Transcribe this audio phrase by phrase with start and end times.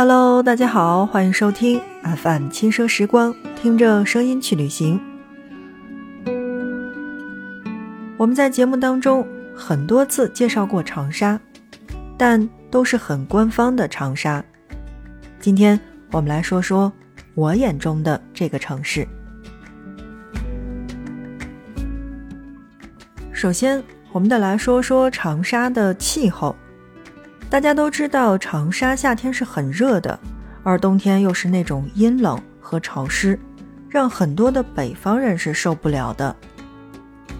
[0.00, 5.00] Hello，大家好，欢迎收听 FM 轻奢时光，听着声音去旅行。
[8.16, 9.26] 我们在节目当中
[9.56, 11.40] 很多次介绍过长沙，
[12.16, 14.40] 但都是很官方的长沙。
[15.40, 15.80] 今天
[16.12, 16.92] 我们来说说
[17.34, 19.04] 我眼中的这个城市。
[23.32, 26.54] 首先，我们得来说说长沙的气候。
[27.50, 30.18] 大家都知道，长沙夏天是很热的，
[30.62, 33.38] 而冬天又是那种阴冷和潮湿，
[33.88, 36.36] 让很多的北方人是受不了的。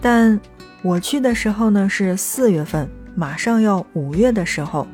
[0.01, 0.39] 但
[0.81, 4.87] 我去的时候呢，是四月份，马上要五月的时候，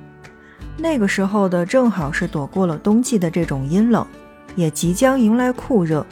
[0.77, 4.05] 那个时候的正好是躲过了冬季的这种阴冷，
[4.55, 6.05] 也即将迎来酷热，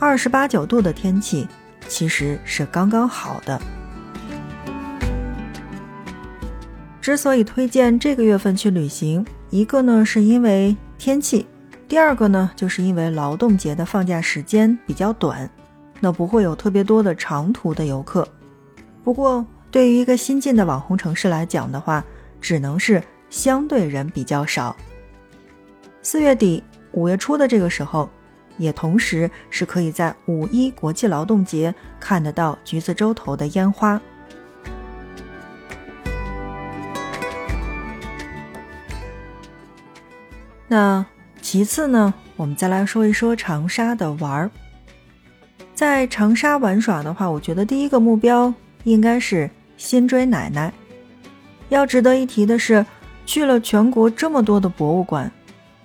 [0.00, 1.46] 二十八九度的天气
[1.86, 3.60] 其实是刚刚好的。
[7.06, 11.46] 之所以推荐这个月份去旅行，一个呢是因为天气，
[11.86, 15.48] 第二个呢就是因为劳动节的放假时间比较短，
[16.00, 18.26] 那不会有特别多的长途的游客。
[19.04, 22.04] 不过对于一个新进的网红城市来讲的话，
[22.40, 24.76] 只能是相对人比较少。
[26.02, 28.10] 四月底五月初的这个时候，
[28.58, 34.02] 也同时是可以在五一国际劳动节看得到橘子洲头的烟花。
[40.68, 41.04] 那
[41.40, 44.50] 其次呢，我们再来说一说长沙的玩儿。
[45.74, 48.52] 在长沙玩耍的话，我觉得第一个目标
[48.84, 50.72] 应该是先追奶奶。
[51.68, 52.84] 要值得一提的是，
[53.24, 55.30] 去了全国这么多的博物馆，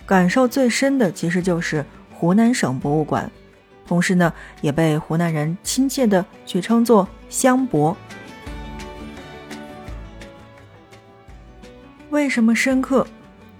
[0.06, 3.30] 感受最深的其实就是湖南省博物馆，
[3.86, 7.96] 同时呢，也被湖南人亲切的去称作湘博。
[12.10, 13.06] 为什么深刻？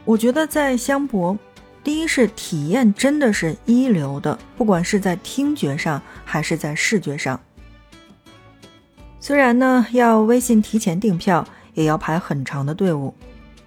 [0.04, 1.38] 我觉得在香博，
[1.84, 7.40] 第一是体验真的是一流的，不管是在听觉上还是在视觉上。
[9.20, 13.14] 虽然呢要微信提前订票，也要排很长的队伍，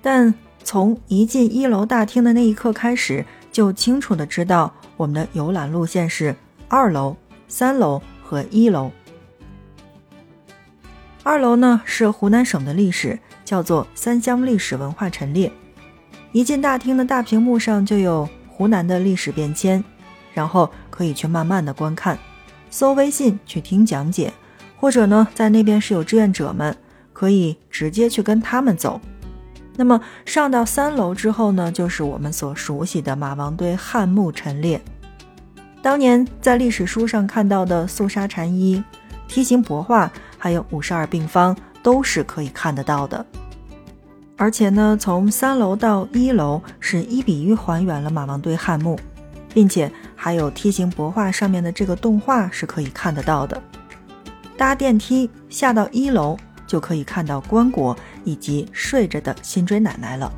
[0.03, 0.34] 但
[0.65, 6.34] 从一进一楼大厅的那一刻开始，就清楚的知道我们的游览路线是
[6.69, 8.91] 二楼、三楼和一楼。
[11.23, 15.50] 二楼呢是湖南省的历史，叫做三湘历史文化陈列。
[16.34, 19.83] 一进大厅的大屏幕上就有湖南的历史变迁，
[20.33, 22.19] 然后可以去慢慢的观看，
[22.71, 24.33] 搜微信去听讲解，
[24.77, 26.77] 或者呢在那边是有志愿者们，
[27.12, 29.00] 可以直接去跟他们走。
[29.77, 34.83] 那么上到三楼之后呢，就是我们所熟悉的马王堆汉墓陈列。
[35.83, 38.83] 当年在历史书上看到的素纱禅衣、
[39.28, 43.25] 梯形帛画，还有五十二病方，都是可以看得到的。
[44.37, 48.99] 而且呢，从三楼到一楼是一比一还原了马王堆汉墓，
[49.53, 53.62] 并且还有梯形帛画上面的这个动画是可以看得到的。
[54.56, 56.37] 搭电梯下到一楼
[56.67, 60.33] 就可以看到棺椁以及睡着的辛追奶奶了。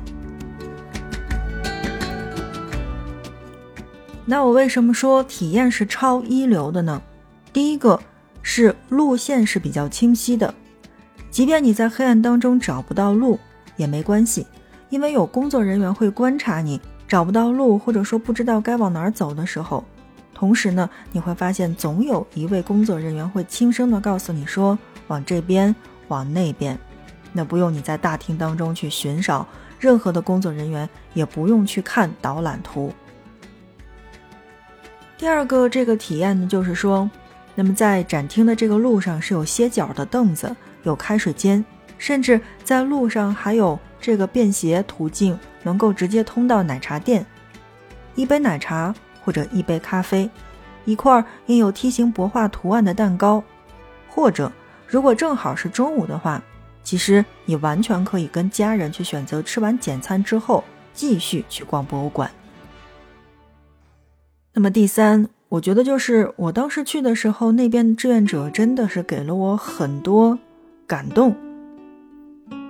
[4.25, 7.01] 那我为什么说体验是超一流的呢？
[7.51, 7.99] 第一个
[8.43, 10.53] 是路线是比较清晰的，
[11.31, 13.39] 即便你在黑暗当中找不到路。
[13.77, 14.45] 也没关系，
[14.89, 19.85] 因为有工作人员会观察你找不到路，或者说不知道该往哪儿走的时候。
[20.33, 24.77] 同时呢，你会发现总有一位工作人员会轻声的告诉你说
[25.07, 25.73] 往这边，
[26.09, 26.77] 往那边。
[27.33, 29.47] 那不用你在大厅当中去寻找，
[29.79, 32.91] 任何的工作人员也不用去看导览图。
[35.17, 37.09] 第二个这个体验呢，就是说，
[37.55, 41.63] 那么在展厅的这个路上是有歇脚的凳子，有开水间。
[41.97, 47.25] 甚至在路上还有这个便携途径，能够直接通到奶茶店，
[48.15, 48.93] 一杯奶茶
[49.23, 50.29] 或者一杯咖啡，
[50.85, 53.43] 一块印有梯形帛画图案的蛋糕，
[54.07, 54.51] 或者
[54.87, 56.41] 如果正好是中午的话，
[56.83, 60.63] 其实你完全可以跟家人去选择吃完简餐之后
[60.93, 62.31] 继续去逛博物馆。
[64.53, 70.39] 那么第三，我觉得就是我当时去的时候，那边的志愿者真的是给了我很多
[70.87, 71.35] 感动。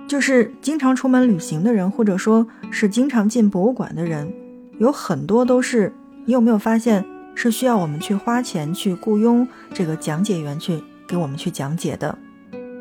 [0.08, 4.32] 就是经常出门旅行的人，或者说是经常进博物馆的人，
[4.78, 5.92] 有很多都是
[6.24, 12.16] 你有没有发现是需要我们去花钱去雇佣这个讲解员去给我们去讲解的？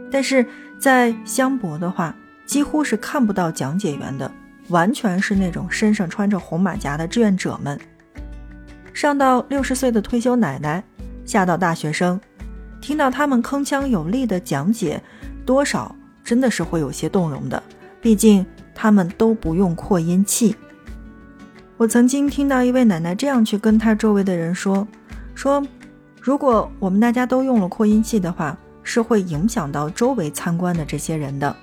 [0.09, 0.45] 但是
[0.79, 2.15] 在香博的话，
[2.45, 4.31] 几乎是看不到讲解员的，
[4.69, 7.77] 完全是那种身上穿着红马甲的志愿者们。
[8.94, 10.81] 上到六十岁的退休奶奶，
[11.25, 12.18] 下到大学生，
[12.80, 15.03] 听到他们铿锵有力的讲解，
[15.45, 15.94] 多少。
[16.27, 17.63] 真的是会有些动容的，
[18.01, 18.45] 毕竟
[18.75, 20.53] 他们都不用扩音器。
[21.77, 24.85] 我曾经听到一位奶奶这样去跟她周围的人说
[25.33, 25.65] ：“说，
[26.19, 31.56] 如果我们大家都用了扩音器的话，是会影响到周围参观的这些人的。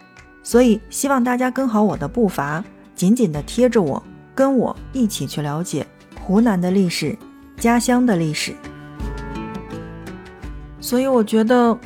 [0.43, 2.65] 所以希望大家跟好我的步伐，
[2.95, 4.03] 紧紧地贴着我，
[4.35, 5.87] 跟我一起去了解
[6.23, 7.15] 湖南的历史，
[7.59, 8.55] 家乡的历史。
[10.81, 11.79] 所以我觉得，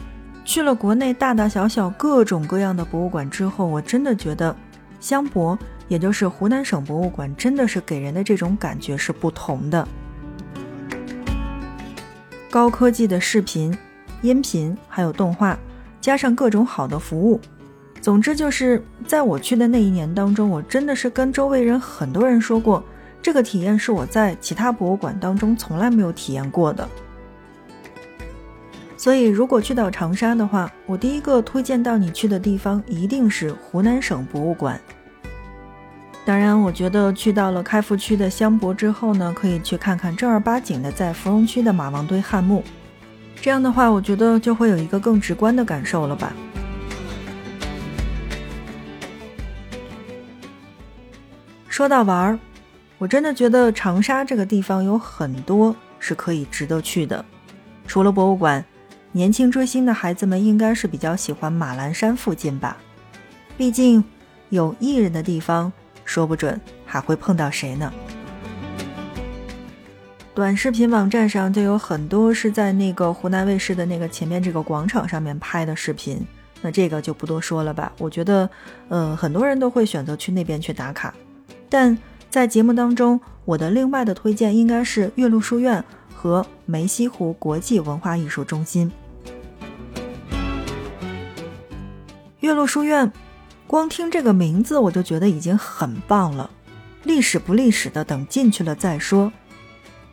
[0.49, 4.57] 去了国内大大小小各种各样的博物馆之后，我真的觉得
[4.99, 5.57] 湘博。”
[5.89, 9.87] 也就是湖南省博物馆，真的是给人的这种感觉是不同的。
[12.51, 13.77] 高科技的视频、
[14.23, 15.59] 音频，还有动画，
[16.01, 17.39] 加上各种好的服务，
[18.01, 22.83] 总之就是在我去的那一年当中，我真的是跟周围人很多人说过，
[23.23, 26.89] 这个体验是我在其他博物馆当中从来没有体验过的。
[28.99, 34.79] 所以，如果去到长沙的话，我第一个推荐到你去的地方一定是湖南省博物馆。
[36.25, 42.65] 当然，我觉得去到了开福区的香博之后呢，可以去看看正儿八经的在芙蓉区的马王堆汉墓。
[43.41, 46.33] 这样的话，我觉得就会有一个更直观的感受了吧。
[51.69, 52.39] 说到玩儿，
[52.99, 57.25] 我真的觉得长沙这个地方有很多是可以值得去的。
[57.87, 58.63] 除了博物馆，
[59.13, 62.77] 年轻追星的孩子们应该是比较喜欢马栏山附近吧？
[63.57, 64.05] 毕竟
[64.51, 65.73] 有艺人的地方。
[66.05, 67.93] 说不准还会碰到谁呢？
[70.35, 76.19] 短视频网站上就有很多是在那个湖南卫视的那个前面这个广场上面拍的视频，
[76.63, 77.93] 那这个就不多说了吧。
[77.99, 78.49] 我觉得，
[78.89, 81.13] 呃，很多人都会选择去那边去打卡。
[81.69, 81.99] 但
[82.31, 85.85] 在节目当中，我的另外的推荐应该是岳麓书院
[86.15, 88.91] 和梅溪湖国际文化艺术中心。
[92.41, 93.13] 岳麓书院。
[93.67, 96.49] 光听这个名字，我就觉得已经很棒了。
[97.03, 99.31] 历史不历史的，等进去了再说。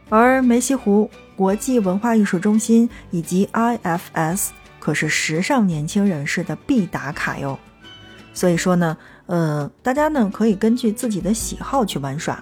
[0.09, 7.57] 而梅溪湖国际文化艺术中心以及 IFS 可是时尚年轻人士的必打卡哟。
[8.33, 8.97] 所以说呢，
[9.27, 12.41] 呃，大家呢可以根据自己的喜好去玩耍。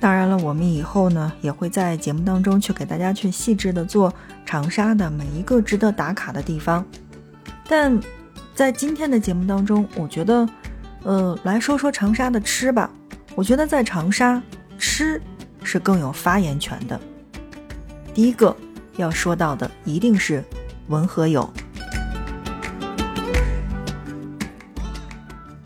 [0.00, 4.12] 当然了，我们以后呢也会在节目当中去给大家去细致的做
[4.44, 6.84] 长沙的每一个值得打卡的地方，
[7.68, 7.96] 但。
[8.60, 10.46] 在今天的节目当中，我觉得，
[11.04, 12.90] 呃，来说说长沙的吃吧。
[13.34, 14.42] 我觉得在长沙
[14.76, 15.18] 吃
[15.62, 17.00] 是更有发言权的。
[18.12, 18.54] 第一个
[18.98, 20.44] 要说到的一定是
[20.88, 21.50] 文和友。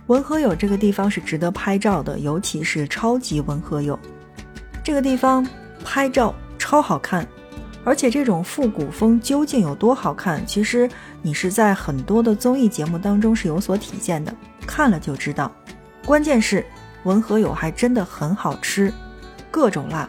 [0.06, 3.98] 文和友这个地方是值得拍照的，尤其是超级文和友
[4.84, 5.44] 这个地方
[5.84, 7.26] 拍照超好看。
[7.84, 10.44] 而且这种复古风究竟有多好看？
[10.46, 10.88] 其实
[11.20, 14.34] 你是在很多的综艺节目当中是有所体现的，
[14.66, 15.52] 看了就知道。
[16.04, 16.64] 关键是
[17.04, 18.92] 文和友还真的很好吃，
[19.50, 20.08] 各种辣，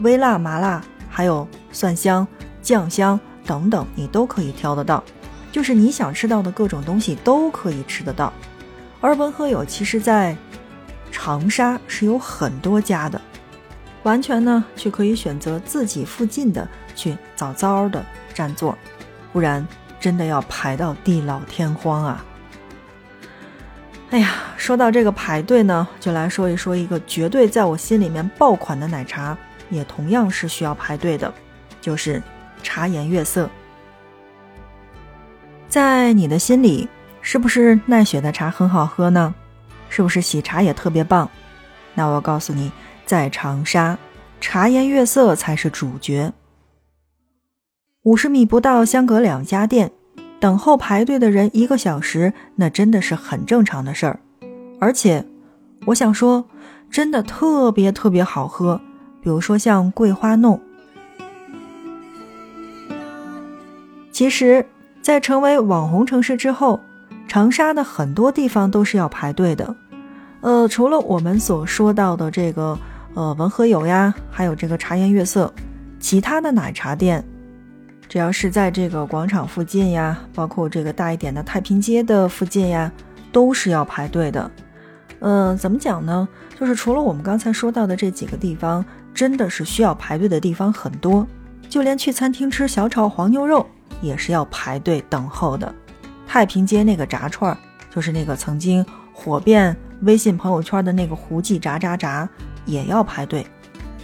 [0.00, 2.26] 微辣、麻辣，还有蒜香、
[2.60, 5.02] 酱香等等，你都可以挑得到。
[5.50, 8.30] 就是你想吃到的各种东西都可以吃得到。
[9.00, 10.36] 而文和友其实在
[11.10, 13.18] 长沙是有很多家的。
[14.02, 18.04] 完全呢，去可以选择自己附近的去早早的
[18.34, 18.76] 占座，
[19.32, 19.64] 不然
[20.00, 22.24] 真的要排到地老天荒啊！
[24.10, 29.38] 哎呀，说到这个排队呢，就来说一说一个绝对在我心里面爆款的奶茶，
[29.70, 31.32] 也同样是需要排队的，
[31.80, 32.20] 就是
[32.64, 33.48] 茶颜悦色。
[35.68, 36.88] 在你的心里，
[37.20, 39.34] 是不是奈雪的茶很好喝呢？
[39.88, 41.30] 是不是喜茶也特别棒？
[41.94, 42.72] 那我告诉你。
[43.06, 43.96] 在长沙，
[44.40, 46.32] 茶颜悦色才是主角。
[48.06, 49.90] 五十米不到，相隔两家店，
[50.38, 54.20] 等候排队的人一个小时，那真的是很正常的事儿。
[54.78, 55.26] 而且，
[55.86, 56.44] 我想说，
[56.88, 58.80] 真的特别特别好喝。
[59.20, 60.60] 比如说像桂花弄。
[64.12, 64.64] 其实，
[65.02, 66.78] 在成为网红城市之后，
[67.26, 69.74] 长沙的很多地方都是要排队的。
[70.42, 72.78] 呃，除了我们所说到的这个。
[73.14, 75.52] 呃，文和友呀，还有这个茶颜悦色，
[75.98, 77.24] 其他的奶茶店，
[78.08, 82.90] 只要是在这个广场附近呀，包括这个大一点的太平街的附近呀，
[83.32, 84.50] 都是要排队的。
[85.20, 86.28] 嗯，怎么讲呢？
[86.58, 91.26] 就是除了我们刚才说到的这几个地方，真的是需要排队的地方很多。
[91.68, 93.66] 就连去餐厅吃小炒黄牛肉，
[94.00, 95.74] 也是要排队等候的。
[96.26, 97.58] 太平街那个炸串儿，
[97.94, 102.28] 就是那个曾经火遍微信朋友圈的那个胡记炸炸炸。
[102.66, 103.46] 也要排队。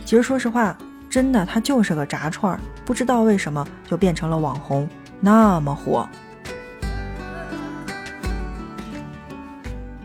[0.04, 0.78] 其实说实话，
[1.12, 4.88] 真的，它就是个炸串儿，不知道为什么就变成了网红，
[5.21, 6.09] 那么火。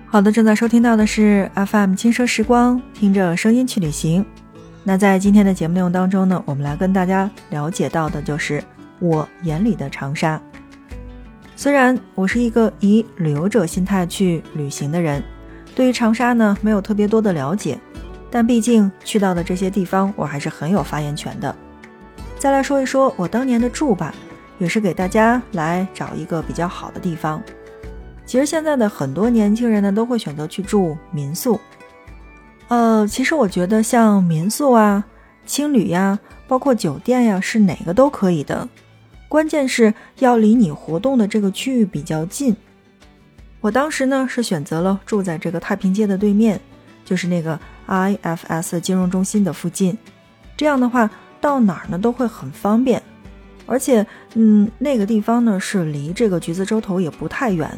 [0.05, 4.25] 好的，正在收听到的是 FM 轻奢时光，听着声音去旅行。
[4.83, 8.61] 那在今天的节目内容当中呢，我们来跟大家了解到的就是
[8.99, 10.41] 我眼里的长沙。
[11.55, 15.23] 虽然我是一个以旅游者心态去旅行的人，
[15.73, 17.79] 对于长沙呢没有特别多的了解，
[18.29, 21.55] 但毕竟去到的这些地方，我还是很有发言权的。
[22.37, 24.13] 再来说一说我当年的住吧，
[24.59, 27.41] 也是给大家来找一个比较好的地方。
[28.25, 31.59] 其实现在的很多年轻人呢，都会选择去住民宿。
[32.67, 35.05] 呃，其实我觉得像民宿啊、
[35.45, 38.67] 青旅呀，包括酒店呀，是哪个都可以的，
[39.29, 42.55] 关键是要离你活动的这个区域比较近。
[43.61, 46.59] 我当时呢是选择了住在这个太平街的对面，
[47.07, 49.97] 就是那个 IFS 金融中心的附近。
[50.57, 51.09] 这样的话，
[51.39, 53.01] 到哪儿呢都会很方便，
[53.65, 57.71] 而且，嗯，那个地方呢是离这个橘子洲头也不太远。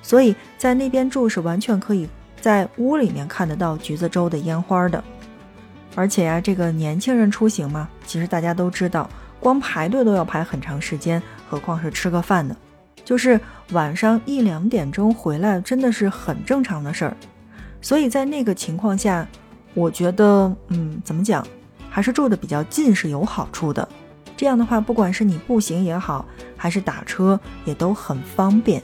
[0.00, 2.08] 所以在那边住是完全可以
[2.40, 5.04] 在屋里面看得到橘子洲的烟花的，
[5.94, 12.56] 而且呀，这个年轻人出行嘛，其实大家都知道，光排队都要排很长时间，何况是吃个饭呢？
[13.04, 13.38] 就是
[13.72, 17.16] 晚上一两点钟回来，真的是很正常的事儿。
[17.80, 19.26] 所以在那个情况下，
[19.74, 21.46] 我觉得，嗯，怎么讲，
[21.88, 23.88] 还是住的比较近是有好处的。
[24.36, 26.24] 这样的话，不管是你步行也好，
[26.56, 28.82] 还是打车，也都很方便。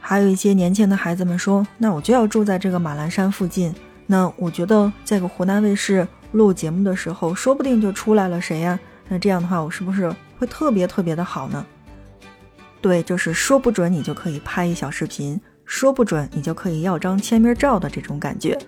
[0.00, 3.72] 还有一些年轻的孩子们说：“那我就要住在这个马栏山附近。”
[4.06, 8.78] 那我觉得，在个湖南卫视录节目的时候，说不定就出来了谁呀？
[9.08, 11.64] 那这样的话，我是不是会特别特别的好呢？
[12.80, 18.58] 对，就是说不准你就可以拍一小视频，说不准你就可以要张签名照的这种感觉。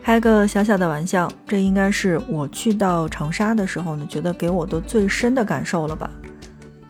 [0.00, 6.08] 开个小小的玩笑，这应该是我去到长沙的时候呢，觉得给我的最深的感受了吧？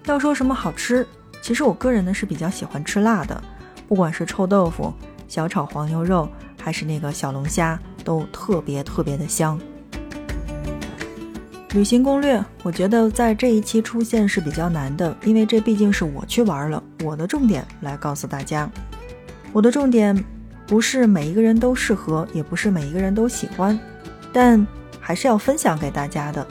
[0.05, 1.05] 要说什么好吃？
[1.41, 3.43] 其实我个人呢是比较喜欢吃辣的，
[3.89, 4.93] 不管是臭豆腐、
[5.27, 6.29] 小炒黄牛肉，
[6.61, 9.59] 还是那个小龙虾，都特别特别的香。
[11.73, 18.71] 旅行攻略，我觉得在这一期出现是比较难的，因为这毕竟是我去玩了，我的重点来告诉大家。
[19.53, 20.25] 我的重点
[20.67, 23.79] 不是每一个人都适合，也不是每一个人都喜欢，
[24.33, 24.67] 但
[25.01, 26.47] 还是要分享给大家的。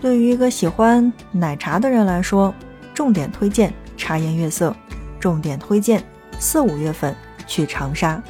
[0.00, 2.54] 对于一个喜欢奶茶的人来说。
[2.94, 4.76] 重点推荐茶颜悦色，
[5.18, 6.04] 重点推荐
[6.38, 7.16] 四五月份
[7.46, 8.22] 去长沙。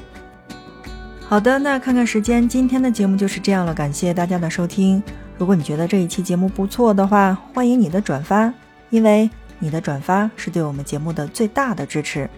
[1.28, 5.02] 好的，那看看时间，今天的节目就是这样了，感谢大家的收听。
[5.36, 8.54] 如果你觉得这一期节目不错的话，欢迎你的转发，
[8.90, 9.28] 因为
[9.62, 12.28] 你的转发是对我们节目的最大的支持。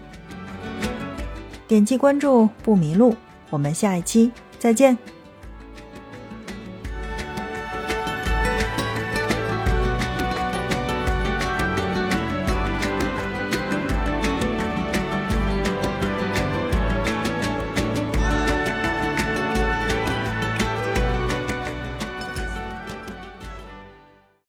[1.67, 3.15] 点击关注不迷路，
[3.49, 4.95] 我们下一期再见。